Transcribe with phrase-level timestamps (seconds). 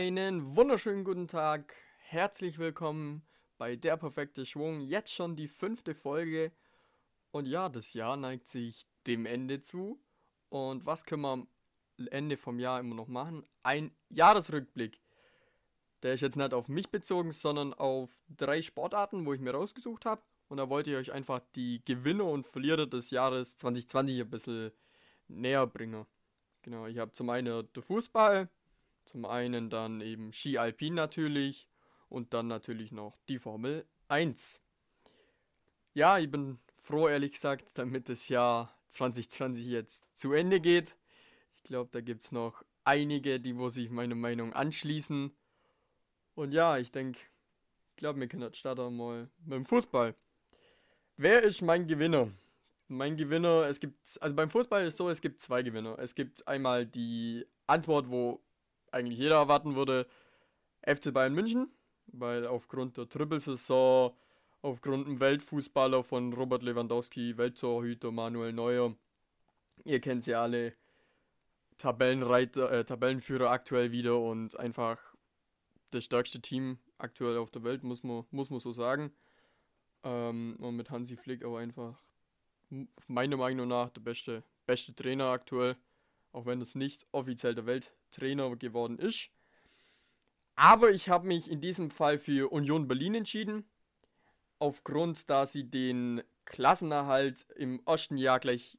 [0.00, 1.74] Einen wunderschönen guten Tag.
[1.98, 3.20] Herzlich willkommen
[3.58, 4.80] bei Der perfekte Schwung.
[4.80, 6.52] Jetzt schon die fünfte Folge.
[7.32, 10.00] Und ja, das Jahr neigt sich dem Ende zu.
[10.48, 11.48] Und was können wir am
[12.10, 13.44] Ende vom Jahr immer noch machen?
[13.62, 14.98] Ein Jahresrückblick.
[16.02, 20.06] Der ist jetzt nicht auf mich bezogen, sondern auf drei Sportarten, wo ich mir rausgesucht
[20.06, 20.22] habe.
[20.48, 24.72] Und da wollte ich euch einfach die Gewinner und Verlierer des Jahres 2020 ein bisschen
[25.28, 26.06] näher bringen.
[26.62, 28.48] Genau, ich habe zum einen den Fußball,
[29.10, 31.68] zum einen dann eben Ski Alpin natürlich
[32.08, 34.60] und dann natürlich noch die Formel 1.
[35.94, 40.96] Ja, ich bin froh, ehrlich gesagt, damit das Jahr 2020 jetzt zu Ende geht.
[41.56, 45.32] Ich glaube, da gibt es noch einige, die wo sich meine Meinung anschließen.
[46.36, 47.18] Und ja, ich denke,
[47.90, 50.14] ich glaube, wir können starten mal mit dem Fußball.
[51.16, 52.30] Wer ist mein Gewinner?
[52.86, 55.98] Mein Gewinner, es gibt, also beim Fußball ist es so, es gibt zwei Gewinner.
[55.98, 58.40] Es gibt einmal die Antwort, wo
[58.90, 60.06] eigentlich jeder erwarten würde,
[60.82, 61.70] FC Bayern München,
[62.06, 64.14] weil aufgrund der Triple-Saison,
[64.62, 68.94] aufgrund dem Weltfußballer von Robert Lewandowski, Welttorhüter Manuel Neuer,
[69.84, 70.74] ihr kennt sie alle,
[71.78, 74.98] Tabellenreiter, äh, Tabellenführer aktuell wieder und einfach
[75.90, 79.12] das stärkste Team aktuell auf der Welt, muss man, muss man so sagen.
[80.04, 81.98] Ähm, und mit Hansi Flick auch einfach
[83.06, 85.76] meiner Meinung nach der beste, beste Trainer aktuell,
[86.32, 87.66] auch wenn es nicht offiziell der
[88.10, 89.30] Welttrainer geworden ist.
[90.56, 93.64] Aber ich habe mich in diesem Fall für Union Berlin entschieden,
[94.58, 98.76] aufgrund, da sie den Klassenerhalt im ersten Jahr gleich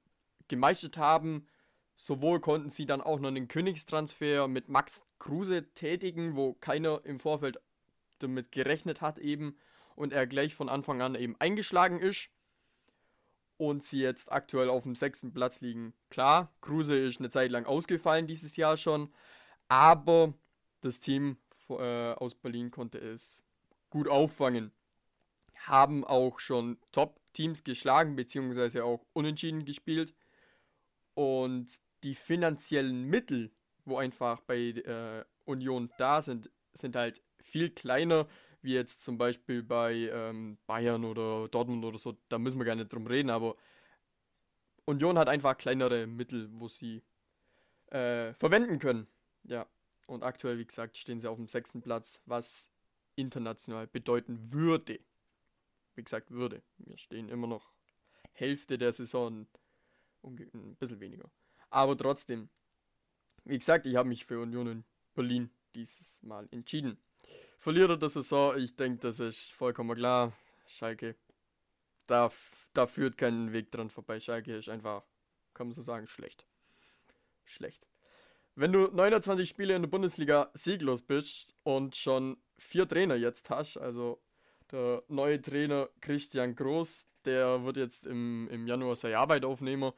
[0.47, 1.47] gemeistert haben.
[1.95, 7.19] Sowohl konnten sie dann auch noch den Königstransfer mit Max Kruse tätigen, wo keiner im
[7.19, 7.57] Vorfeld
[8.19, 9.55] damit gerechnet hat eben
[9.95, 12.29] und er gleich von Anfang an eben eingeschlagen ist
[13.61, 15.93] und sie jetzt aktuell auf dem sechsten Platz liegen.
[16.09, 19.13] Klar, Kruse ist eine Zeit lang ausgefallen dieses Jahr schon,
[19.67, 20.33] aber
[20.81, 21.37] das Team
[21.69, 23.43] äh, aus Berlin konnte es
[23.91, 24.71] gut auffangen.
[25.53, 30.15] Haben auch schon Top-Teams geschlagen, beziehungsweise auch unentschieden gespielt.
[31.13, 31.67] Und
[32.01, 33.51] die finanziellen Mittel,
[33.85, 38.27] wo einfach bei äh, Union da sind, sind halt viel kleiner
[38.61, 42.75] wie jetzt zum Beispiel bei ähm, Bayern oder Dortmund oder so, da müssen wir gar
[42.75, 43.55] nicht drum reden, aber
[44.85, 47.01] Union hat einfach kleinere Mittel, wo sie
[47.87, 49.07] äh, verwenden können.
[49.43, 49.65] Ja,
[50.07, 52.69] und aktuell, wie gesagt, stehen sie auf dem sechsten Platz, was
[53.15, 54.99] international bedeuten würde.
[55.95, 56.61] Wie gesagt, würde.
[56.77, 57.71] Wir stehen immer noch
[58.33, 59.47] Hälfte der Saison,
[60.23, 61.29] ein bisschen weniger.
[61.69, 62.49] Aber trotzdem,
[63.45, 64.83] wie gesagt, ich habe mich für Union in
[65.13, 66.97] Berlin dieses Mal entschieden.
[67.61, 70.33] Verlierer der Saison, ich denke, das ist vollkommen klar.
[70.65, 71.15] Schalke,
[72.07, 72.31] da,
[72.73, 74.19] da führt kein Weg dran vorbei.
[74.19, 75.03] Schalke ist einfach,
[75.53, 76.43] kann man so sagen, schlecht.
[77.45, 77.85] Schlecht.
[78.55, 83.77] Wenn du 29 Spiele in der Bundesliga sieglos bist und schon vier Trainer jetzt hast,
[83.77, 84.19] also
[84.71, 89.93] der neue Trainer Christian Groß, der wird jetzt im, im Januar seine Arbeit aufnehmen.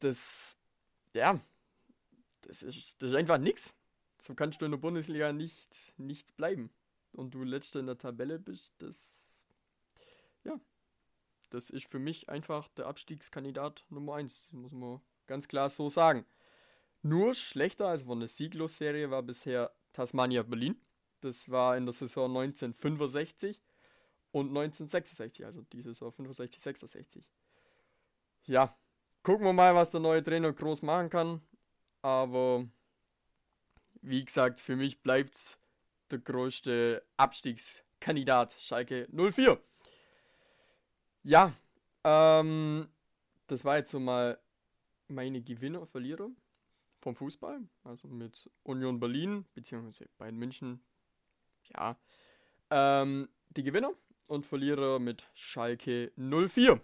[0.00, 0.58] Das,
[1.14, 1.40] ja,
[2.42, 3.74] das ist, das ist einfach nichts
[4.22, 6.70] so kannst du in der Bundesliga nicht, nicht bleiben.
[7.10, 9.14] Und du letzter in der Tabelle bist, das.
[10.44, 10.60] Ja.
[11.50, 14.52] Das ist für mich einfach der Abstiegskandidat Nummer 1.
[14.52, 16.24] Muss man ganz klar so sagen.
[17.02, 20.80] Nur schlechter als von der Sieglos-Serie war bisher Tasmania Berlin.
[21.20, 23.60] Das war in der Saison 1965
[24.30, 27.28] und 1966, also die Saison 65, 66.
[28.44, 28.76] Ja,
[29.22, 31.42] gucken wir mal, was der neue Trainer groß machen kann.
[32.02, 32.66] Aber
[34.02, 35.58] wie gesagt, für mich bleibt es
[36.10, 39.58] der größte Abstiegskandidat, Schalke 04.
[41.24, 41.52] Ja,
[42.04, 42.88] ähm,
[43.46, 44.38] das war jetzt so mal
[45.08, 46.30] meine Gewinner, Verlierer
[47.00, 47.60] vom Fußball.
[47.84, 50.82] Also mit Union Berlin, beziehungsweise Bayern München.
[51.74, 51.96] Ja.
[52.70, 53.92] Ähm, die Gewinner
[54.26, 56.80] und Verlierer mit Schalke 04.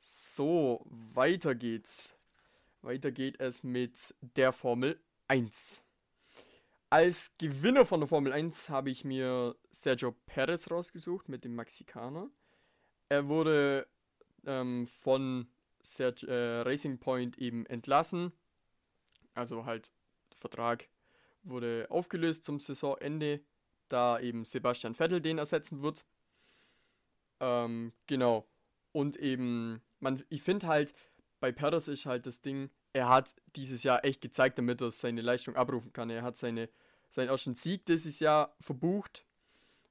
[0.00, 2.14] So, weiter geht's.
[2.80, 5.82] Weiter geht es mit der Formel 1.
[6.90, 12.30] Als Gewinner von der Formel 1 habe ich mir Sergio Perez rausgesucht mit dem Mexikaner.
[13.10, 13.86] Er wurde
[14.46, 15.48] ähm, von
[15.82, 18.32] Sergio, äh, Racing Point eben entlassen.
[19.34, 19.92] Also halt,
[20.30, 20.88] der Vertrag
[21.42, 23.40] wurde aufgelöst zum Saisonende,
[23.90, 26.06] da eben Sebastian Vettel den ersetzen wird.
[27.40, 28.48] Ähm, genau.
[28.92, 30.94] Und eben, man, ich finde halt,
[31.38, 35.20] bei Perez ist halt das Ding, er hat dieses Jahr echt gezeigt, damit er seine
[35.20, 36.10] Leistung abrufen kann.
[36.10, 36.68] Er hat seine,
[37.10, 39.24] seinen ersten Sieg dieses Jahr verbucht.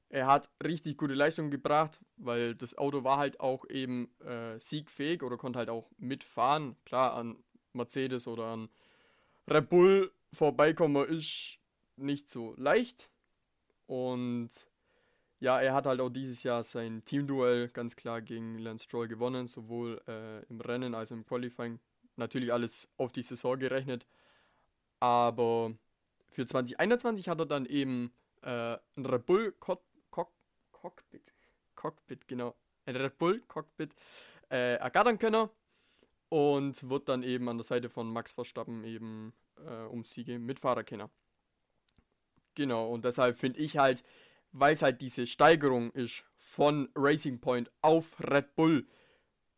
[0.09, 5.21] Er hat richtig gute Leistung gebracht, weil das Auto war halt auch eben äh, siegfähig
[5.21, 6.77] oder konnte halt auch mitfahren.
[6.85, 7.37] Klar, an
[7.73, 8.69] Mercedes oder an
[9.49, 11.57] Red Bull vorbeikommen ist
[11.97, 13.09] nicht so leicht.
[13.85, 14.49] Und
[15.39, 19.47] ja, er hat halt auch dieses Jahr sein Teamduell ganz klar gegen Lance Stroll gewonnen,
[19.47, 21.79] sowohl äh, im Rennen als auch im Qualifying.
[22.17, 24.05] Natürlich alles auf die Saison gerechnet.
[24.99, 25.73] Aber
[26.31, 28.11] für 2021 hat er dann eben
[28.41, 29.79] äh, ein Red Bull Co
[30.09, 30.27] Co
[30.71, 31.33] Cockpit,
[31.75, 32.55] Cockpit, genau,
[32.85, 33.95] ein Red Bull Cockpit
[34.49, 35.49] äh, ergattern können
[36.29, 39.33] und wird dann eben an der Seite von Max Verstappen eben
[39.65, 41.09] äh, um Siege Mitfahrer kennen.
[42.55, 44.03] Genau, und deshalb finde ich halt,
[44.51, 48.87] weil es halt diese Steigerung ist von Racing Point auf Red Bull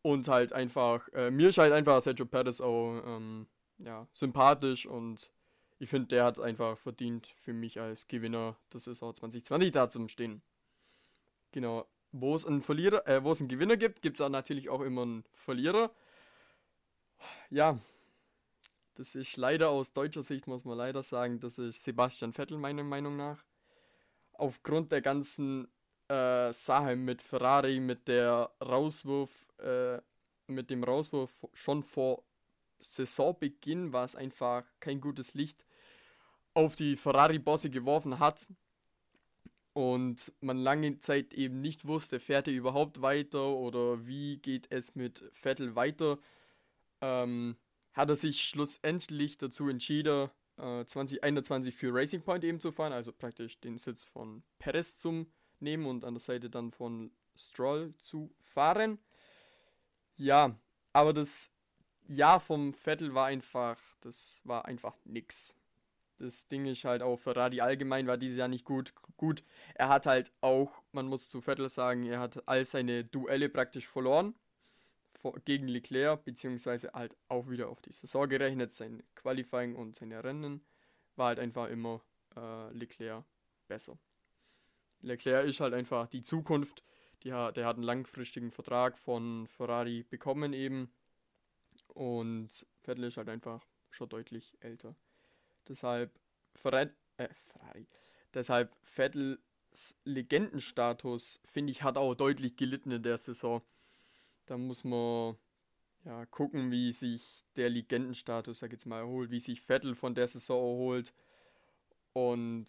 [0.02, 3.46] und halt einfach, äh, mir ist halt einfach Sergio Perez auch ähm,
[3.78, 5.30] ja, sympathisch und
[5.78, 10.08] ich finde, der hat einfach verdient für mich als Gewinner der Saison 2020 da zum
[10.08, 10.42] Stehen.
[11.52, 11.86] Genau.
[12.12, 15.02] Wo es einen Verlierer, äh, wo es einen Gewinner gibt, gibt es natürlich auch immer
[15.02, 15.90] einen Verlierer.
[17.50, 17.78] Ja,
[18.94, 22.84] das ist leider aus deutscher Sicht, muss man leider sagen, das ist Sebastian Vettel, meiner
[22.84, 23.44] Meinung nach.
[24.32, 25.68] Aufgrund der ganzen
[26.08, 29.30] äh, Sache mit Ferrari, mit der Rauswurf,
[29.62, 30.00] äh,
[30.46, 32.22] mit dem Rauswurf schon vor
[32.80, 35.64] Saisonbeginn war es einfach kein gutes Licht
[36.54, 38.46] auf die Ferrari-Bosse geworfen hat
[39.72, 44.94] und man lange Zeit eben nicht wusste, fährt er überhaupt weiter oder wie geht es
[44.94, 46.18] mit Vettel weiter,
[47.00, 47.56] ähm,
[47.92, 53.12] hat er sich schlussendlich dazu entschieden, äh, 2021 für Racing Point eben zu fahren, also
[53.12, 55.26] praktisch den Sitz von Perez zu
[55.60, 58.98] nehmen und an der Seite dann von Stroll zu fahren.
[60.20, 60.54] Ja,
[60.92, 61.50] aber das
[62.06, 65.54] Jahr vom Vettel war einfach, das war einfach nix
[66.20, 68.92] das Ding ist halt auch, Ferrari allgemein war dieses Jahr nicht gut.
[69.16, 69.42] Gut,
[69.74, 73.88] er hat halt auch, man muss zu Vettel sagen, er hat all seine Duelle praktisch
[73.88, 74.34] verloren
[75.44, 78.70] gegen Leclerc, beziehungsweise halt auch wieder auf die Saison gerechnet.
[78.72, 80.64] Sein Qualifying und seine Rennen
[81.16, 82.02] war halt einfach immer
[82.36, 83.24] äh, Leclerc
[83.66, 83.98] besser.
[85.00, 86.82] Leclerc ist halt einfach die Zukunft.
[87.22, 90.90] Die der hat einen langfristigen Vertrag von Ferrari bekommen eben.
[91.88, 92.48] Und
[92.82, 94.94] Vettel ist halt einfach schon deutlich älter.
[95.68, 96.18] Deshalb
[96.54, 97.86] Ferrari, äh, Ferrari.
[98.32, 99.38] Deshalb Vettels
[100.04, 103.62] Legendenstatus, finde ich, hat auch deutlich gelitten in der Saison.
[104.46, 105.36] Da muss man
[106.04, 110.26] ja gucken, wie sich der Legendenstatus, sag jetzt mal, erholt, wie sich Vettel von der
[110.26, 111.12] Saison erholt.
[112.14, 112.66] Und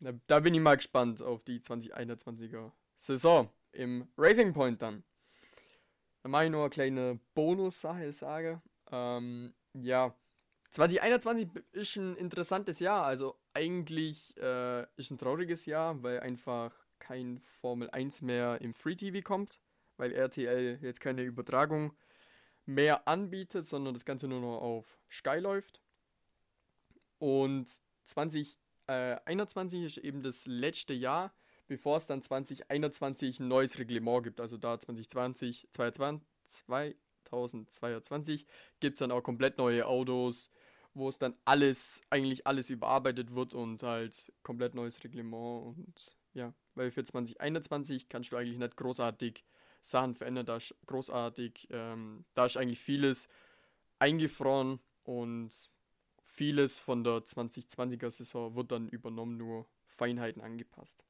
[0.00, 5.04] da, da bin ich mal gespannt auf die 2021er Saison im Racing Point dann.
[6.22, 8.62] Da mache ich nur eine kleine Bonus-Sache sagen.
[8.90, 10.14] Ähm, ja,
[10.70, 13.04] 2021 ist ein interessantes Jahr.
[13.04, 18.96] Also eigentlich äh, ist ein trauriges Jahr, weil einfach kein Formel 1 mehr im Free
[18.96, 19.60] TV kommt,
[19.96, 21.96] weil RTL jetzt keine Übertragung
[22.66, 25.80] mehr anbietet, sondern das Ganze nur noch auf Sky läuft.
[27.18, 27.68] Und
[28.04, 31.32] 2021 äh, ist eben das letzte Jahr,
[31.68, 34.40] bevor es dann 2021 ein neues Reglement gibt.
[34.40, 38.46] Also da 2020, 2022, 2022
[38.80, 40.50] gibt es dann auch komplett neue Autos,
[40.94, 46.52] wo es dann alles, eigentlich alles überarbeitet wird und halt komplett neues Reglement und ja,
[46.74, 49.44] weil für 2021 kannst du eigentlich nicht großartig
[49.80, 53.28] Sachen verändern, da ist großartig, ähm, da ist eigentlich vieles
[53.98, 55.50] eingefroren und
[56.24, 61.04] vieles von der 2020er Saison wird dann übernommen, nur Feinheiten angepasst.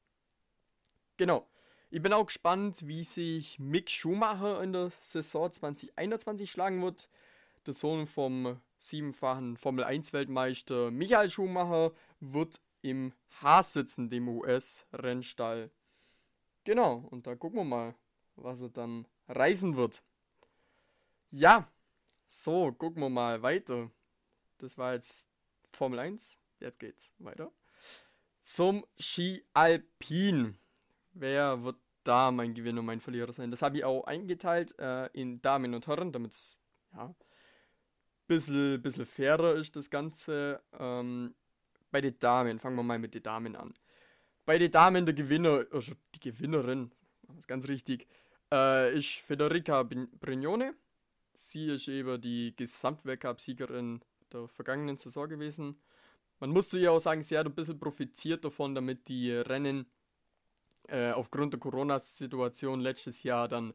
[1.19, 1.45] Genau.
[1.91, 7.09] Ich bin auch gespannt, wie sich Mick Schumacher in der Saison 2021 schlagen wird.
[7.65, 13.11] Der Sohn vom siebenfachen Formel 1 Weltmeister Michael Schumacher wird im
[13.41, 15.71] Haas sitzen, dem US-Rennstall.
[16.63, 17.95] Genau, und da gucken wir mal,
[18.37, 20.01] was er dann reisen wird.
[21.31, 21.69] Ja,
[22.29, 23.91] so, gucken wir mal weiter.
[24.59, 25.27] Das war jetzt
[25.73, 26.37] Formel 1.
[26.61, 27.51] Jetzt geht's weiter.
[28.41, 30.57] Zum Ski Alpin.
[31.19, 33.51] Wer wird da mein Gewinner mein Verlierer sein?
[33.51, 36.57] Das habe ich auch eingeteilt äh, in Damen und Herren, damit es
[36.95, 37.13] ja,
[38.25, 40.61] bisschen, bisschen fairer ist das Ganze.
[40.79, 41.35] Ähm,
[41.91, 43.73] bei den Damen, fangen wir mal mit den Damen an.
[44.45, 46.91] Bei den Damen der Gewinner, also die Gewinnerin,
[47.23, 48.07] das ist ganz richtig,
[48.51, 50.73] äh, ist Federica Brignone.
[51.35, 55.81] Sie ist eben die Gesamtweltcup-Siegerin der vergangenen Saison gewesen.
[56.39, 59.85] Man musste ja auch sagen, sie hat ein bisschen profitiert davon, damit die Rennen
[60.91, 63.73] äh, aufgrund der Corona-Situation letztes Jahr dann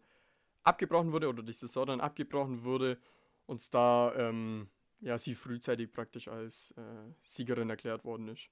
[0.62, 2.98] abgebrochen wurde oder die Saison dann abgebrochen wurde
[3.46, 4.68] und da ähm,
[5.00, 8.48] ja, sie frühzeitig praktisch als äh, Siegerin erklärt worden ist.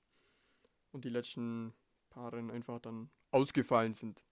[0.92, 1.73] Und die letzten
[2.11, 4.23] paar Rennen einfach dann ausgefallen sind.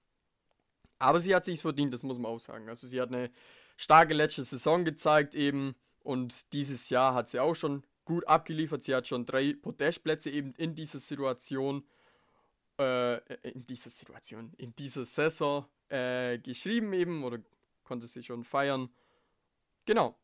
[0.98, 2.68] Aber sie hat sich verdient, das muss man auch sagen.
[2.68, 3.30] Also sie hat eine
[3.78, 8.82] starke letzte Saison gezeigt eben und dieses Jahr hat sie auch schon gut abgeliefert.
[8.82, 11.84] Sie hat schon drei Podestplätze eben in dieser Situation,
[12.80, 13.18] äh,
[13.50, 17.38] in dieser Situation, in dieser Saison äh, geschrieben eben oder
[17.84, 18.88] konnte sie schon feiern.
[19.84, 20.16] Genau.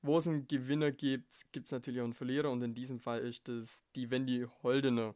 [0.00, 3.20] Wo es einen Gewinner gibt, gibt es natürlich auch einen Verlierer und in diesem Fall
[3.20, 5.14] ist es die Wendy Holdener.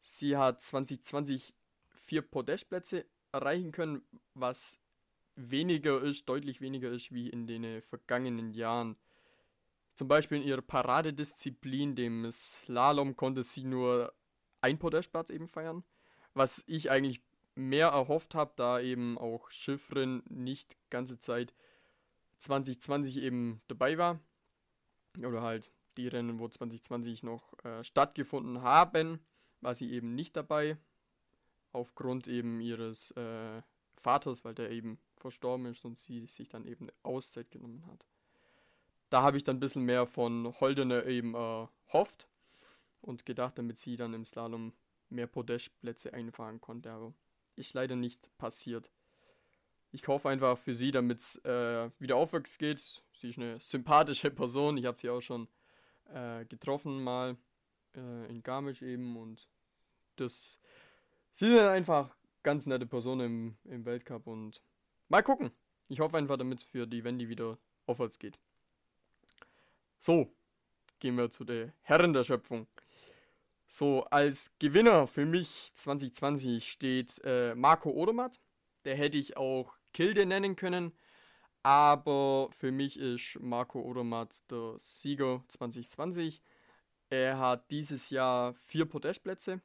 [0.00, 1.54] Sie hat 2020
[1.88, 4.02] vier Podestplätze erreichen können,
[4.34, 4.80] was
[5.36, 8.96] weniger ist, deutlich weniger ist wie in den vergangenen Jahren.
[9.94, 14.12] Zum Beispiel in ihrer Paradedisziplin, dem Slalom, konnte sie nur
[14.62, 15.84] ein Podestplatz eben feiern,
[16.34, 17.20] was ich eigentlich
[17.54, 21.52] mehr erhofft habe, da eben auch Schiffrin nicht ganze Zeit
[22.38, 24.20] 2020 eben dabei war.
[25.18, 29.20] Oder halt die Rennen, wo 2020 noch äh, stattgefunden haben,
[29.60, 30.78] war sie eben nicht dabei.
[31.72, 33.62] Aufgrund eben ihres äh,
[33.96, 38.06] Vaters, weil der eben verstorben ist und sie sich dann eben Auszeit genommen hat.
[39.10, 42.26] Da habe ich dann ein bisschen mehr von Holdener eben erhofft
[43.02, 44.72] und gedacht, damit sie dann im Slalom
[45.10, 47.12] mehr Podestplätze einfahren konnte, aber
[47.56, 48.90] ist leider nicht passiert.
[49.90, 53.02] Ich hoffe einfach für sie, damit es äh, wieder aufwärts geht.
[53.20, 54.78] Sie ist eine sympathische Person.
[54.78, 55.48] Ich habe sie auch schon
[56.14, 57.36] äh, getroffen mal
[57.94, 59.46] äh, in Garmisch eben und
[60.16, 60.58] das
[61.32, 64.62] sie sind einfach ganz nette Personen im, im Weltcup und
[65.08, 65.52] mal gucken.
[65.88, 68.38] Ich hoffe einfach, damit es für die Wendy wieder aufwärts geht.
[69.98, 70.32] So,
[70.98, 72.66] gehen wir zu den Herren der Schöpfung.
[73.74, 78.38] So, als Gewinner für mich 2020 steht äh, Marco Odermatt.
[78.84, 80.92] Der hätte ich auch Kilde nennen können.
[81.62, 86.42] Aber für mich ist Marco Odermatt der Sieger 2020.
[87.08, 89.62] Er hat dieses Jahr vier Podestplätze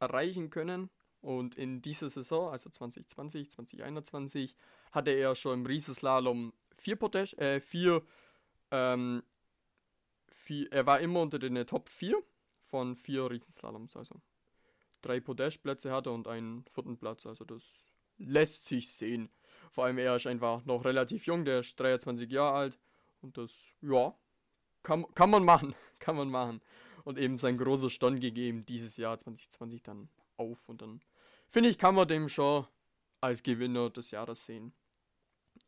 [0.00, 0.88] erreichen können.
[1.20, 4.56] Und in dieser Saison, also 2020, 2021,
[4.92, 8.00] hatte er schon im Riesenslalom vier Podest, äh, vier,
[8.70, 9.22] ähm,
[10.30, 12.16] vier, er war immer unter den Top 4
[12.72, 13.96] von vier Riesenslaloms.
[13.96, 14.14] Also
[15.02, 17.26] drei Podestplätze hatte und einen vierten Platz.
[17.26, 17.62] Also das
[18.16, 19.28] lässt sich sehen.
[19.72, 22.78] Vor allem er ist einfach noch relativ jung, der ist 23 Jahre alt.
[23.20, 23.52] Und das,
[23.82, 24.14] ja,
[24.82, 25.74] kann, kann man machen.
[25.98, 26.62] kann man machen.
[27.04, 30.66] Und eben sein großer Stand gegeben dieses Jahr 2020 dann auf.
[30.66, 31.02] Und dann
[31.50, 32.66] finde ich, kann man dem schon
[33.20, 34.72] als Gewinner des Jahres sehen.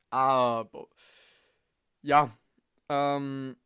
[0.08, 0.88] Aber
[2.00, 2.34] ja,
[2.88, 3.56] ähm,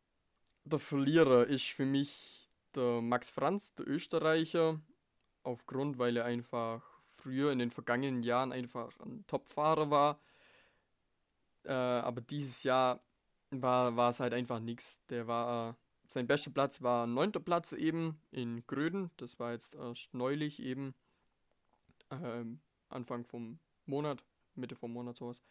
[0.65, 2.38] der Verlierer ist für mich
[2.75, 4.79] der Max Franz, der Österreicher,
[5.43, 6.83] aufgrund, weil er einfach
[7.15, 10.19] früher in den vergangenen Jahren einfach ein Topfahrer war.
[11.63, 13.01] Äh, aber dieses Jahr
[13.51, 15.05] war, es halt einfach nichts.
[15.07, 19.11] Der war, sein bester Platz war neunter Platz eben in Gröden.
[19.17, 20.93] Das war jetzt erst neulich eben,
[22.09, 22.45] äh,
[22.89, 24.23] Anfang vom Monat,
[24.55, 25.41] Mitte vom Monat sowas.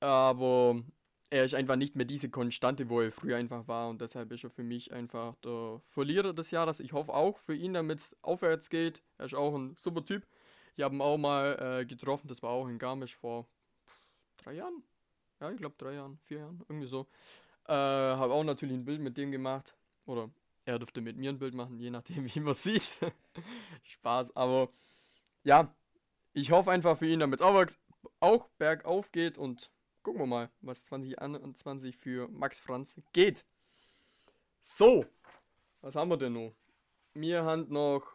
[0.00, 0.82] Aber
[1.30, 4.44] er ist einfach nicht mehr diese Konstante, wo er früher einfach war und deshalb ist
[4.44, 6.80] er für mich einfach der Verlierer des Jahres.
[6.80, 9.02] Ich hoffe auch für ihn, damit es aufwärts geht.
[9.18, 10.26] Er ist auch ein super Typ.
[10.76, 13.46] Ich habe ihn auch mal äh, getroffen, das war auch in Garmisch vor
[14.36, 14.82] drei Jahren.
[15.40, 17.06] Ja, ich glaube drei Jahren, vier Jahren, irgendwie so.
[17.66, 19.74] Äh, habe auch natürlich ein Bild mit dem gemacht.
[20.04, 20.30] Oder
[20.64, 22.82] er durfte mit mir ein Bild machen, je nachdem, wie man sieht.
[23.82, 24.68] Spaß, aber
[25.42, 25.74] ja,
[26.32, 27.78] ich hoffe einfach für ihn, damit es
[28.20, 29.70] auch bergauf geht und
[30.06, 33.44] gucken wir mal, was 2021 für Max Franz geht.
[34.62, 35.04] So,
[35.80, 36.54] was haben wir denn noch?
[37.14, 38.06] Wir haben noch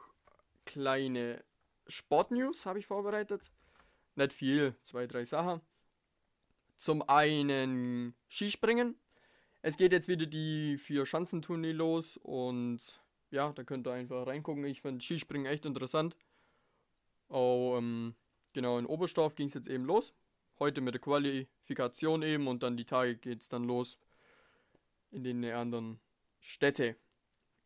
[0.66, 1.44] kleine
[1.88, 3.52] Sportnews, habe ich vorbereitet.
[4.16, 5.60] Nicht viel, zwei, drei Sachen.
[6.78, 8.96] Zum einen Skispringen.
[9.62, 14.64] Es geht jetzt wieder die vier Schanzentournee los und ja, da könnt ihr einfach reingucken.
[14.64, 16.16] Ich finde Skispringen echt interessant.
[17.28, 18.16] Auch ähm,
[18.54, 20.14] genau in Oberstdorf ging es jetzt eben los
[20.62, 23.98] heute mit der Qualifikation eben und dann die Tage geht es dann los
[25.10, 26.00] in den anderen
[26.39, 26.96] Städte.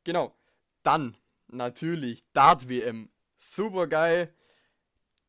[0.06, 0.34] Genau.
[0.82, 3.10] Dann natürlich Dart WM.
[3.36, 4.34] Super geil.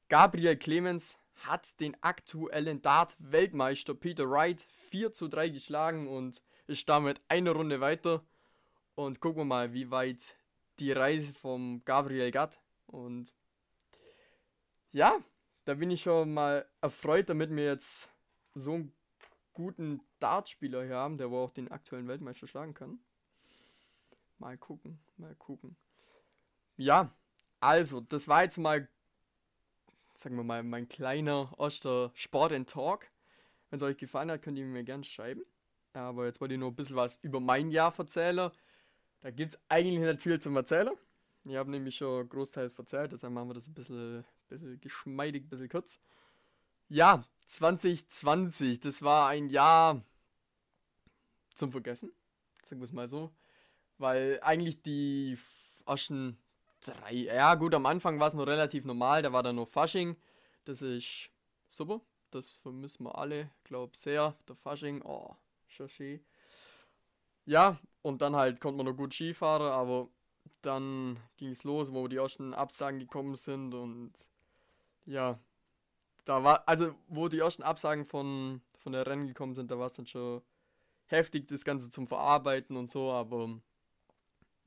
[0.09, 7.21] Gabriel Clemens hat den aktuellen Dart-Weltmeister Peter Wright 4 zu 3 geschlagen und ist damit
[7.29, 8.25] eine Runde weiter.
[8.95, 10.37] Und gucken wir mal, wie weit
[10.79, 12.61] die Reise vom Gabriel geht.
[12.87, 13.35] Und
[14.93, 15.21] ja,
[15.67, 18.09] da bin ich schon mal erfreut, damit wir jetzt
[18.55, 18.93] so einen
[19.53, 23.01] guten Dartspieler hier haben, der wohl auch den aktuellen Weltmeister schlagen kann.
[24.39, 25.77] Mal gucken, mal gucken.
[26.77, 27.13] Ja,
[27.59, 28.89] also, das war jetzt mal,
[30.15, 33.07] sagen wir mal, mein kleiner Oster Sport and Talk.
[33.71, 35.43] Wenn es euch gefallen hat, könnt ihr mir gerne schreiben.
[35.95, 38.53] Aber jetzt wollte ich nur ein bisschen was über mein Jahr erzählen.
[39.21, 40.95] Da gibt es eigentlich nicht viel zum Erzählen.
[41.45, 45.69] Ich habe nämlich schon großteils verzählt, deshalb machen wir das ein bisschen bisschen geschmeidig, bisschen
[45.69, 46.01] kurz.
[46.89, 50.03] Ja, 2020, das war ein Jahr
[51.55, 52.13] zum Vergessen.
[52.63, 53.33] sagen wir es mal so.
[53.99, 55.39] Weil eigentlich die
[55.87, 56.39] ersten
[56.81, 60.17] drei, ja gut, am Anfang war es noch relativ normal, da war dann noch Fasching.
[60.65, 61.31] Das ist
[61.69, 62.01] super,
[62.31, 64.37] das vermissen wir alle, glaube sehr.
[64.49, 65.35] Der Fasching, oh,
[65.67, 66.25] schon schön.
[67.47, 70.09] Ja, und dann halt konnte man noch gut Skifahren, aber
[70.63, 74.13] dann ging es los, wo die ersten Absagen gekommen sind und
[75.07, 75.39] ja,
[76.25, 79.87] da war, also wo die ersten Absagen von, von der Rennen gekommen sind, da war
[79.87, 80.43] es dann schon
[81.07, 83.61] heftig, das Ganze zum Verarbeiten und so, aber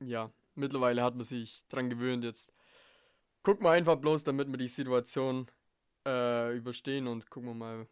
[0.00, 2.24] ja, mittlerweile hat man sich dran gewöhnt.
[2.24, 2.52] Jetzt
[3.42, 5.46] gucken wir einfach bloß, damit wir die Situation
[6.06, 7.86] äh, überstehen und gucken wir mal,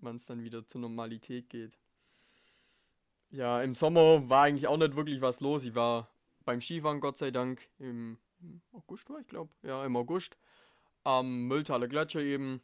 [0.00, 1.78] wann es dann wieder zur Normalität geht.
[3.30, 5.64] Ja, im Sommer war eigentlich auch nicht wirklich was los.
[5.64, 6.10] Ich war
[6.44, 8.18] beim Skifahren, Gott sei Dank, im
[8.72, 9.50] August war ich glaube.
[9.62, 10.36] Ja, im August.
[11.06, 12.60] Am Mülltaler Gletscher eben.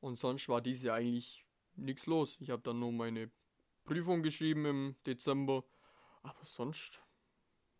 [0.00, 2.36] Und sonst war dieses Jahr eigentlich nichts los.
[2.38, 3.28] Ich habe dann nur meine
[3.84, 5.64] Prüfung geschrieben im Dezember.
[6.22, 7.02] Aber sonst.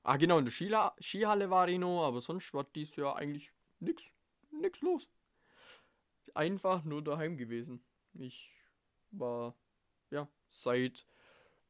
[0.02, 3.52] Ah, genau, in der Skila Skihalle war ich noch, aber sonst war dieses Jahr eigentlich
[3.78, 4.02] nichts
[4.50, 5.08] nix los.
[6.34, 7.84] Einfach nur daheim gewesen.
[8.14, 8.50] Ich
[9.12, 9.54] war,
[10.10, 11.06] ja, seit,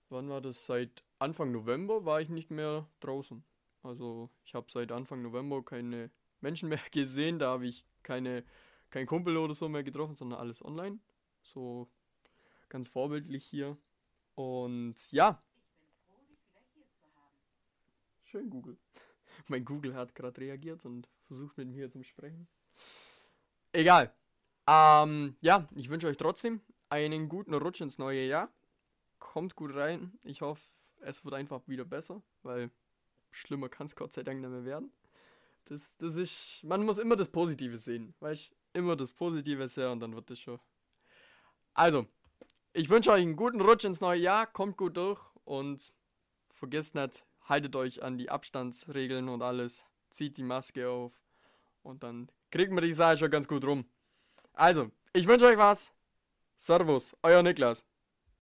[0.09, 0.65] wann war das?
[0.65, 3.45] Seit Anfang November war ich nicht mehr draußen.
[3.83, 6.11] Also ich habe seit Anfang November keine
[6.41, 8.45] Menschen mehr gesehen, da habe ich keine,
[8.91, 10.99] kein Kumpel oder so mehr getroffen, sondern alles online.
[11.43, 11.89] So
[12.69, 13.77] ganz vorbildlich hier.
[14.35, 15.43] Und ja.
[18.25, 18.79] Schön Google.
[19.49, 22.49] mein Google hat gerade reagiert und versucht mit mir zu sprechen.
[23.73, 24.13] Egal.
[24.67, 28.49] Ähm, ja, ich wünsche euch trotzdem einen guten Rutsch ins neue Jahr.
[29.19, 30.19] Kommt gut rein.
[30.23, 30.63] Ich hoffe,
[31.01, 32.71] es wird einfach wieder besser, weil
[33.31, 34.93] schlimmer kann es Gott sei Dank nicht mehr werden.
[35.67, 40.01] Das, das ist, man muss immer das Positive sehen, weißt Immer das Positive sehen und
[40.01, 40.59] dann wird das schon.
[41.75, 42.07] Also,
[42.73, 45.93] ich wünsche euch einen guten Rutsch ins neue Jahr, kommt gut durch und
[46.55, 51.13] vergesst nicht, haltet euch an die Abstandsregeln und alles, zieht die Maske auf
[51.83, 53.85] und dann kriegt man die Sache schon ganz gut rum.
[54.55, 55.93] Also, ich wünsche euch was.
[56.57, 57.85] Servus, euer Niklas.